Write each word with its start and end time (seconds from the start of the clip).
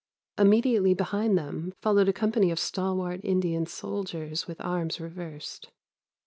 Immediately 0.39 0.95
behind 0.95 1.37
them 1.37 1.73
followed 1.83 2.09
a 2.09 2.13
company 2.13 2.49
of 2.49 2.57
stalwart 2.57 3.21
Indian 3.23 3.67
soldiers 3.67 4.47
with 4.47 4.59
arms 4.59 4.99
reversed. 4.99 5.69